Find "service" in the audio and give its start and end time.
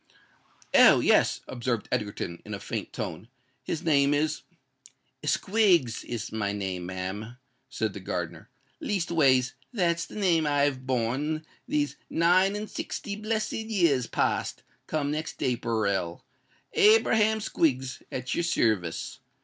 18.43-19.19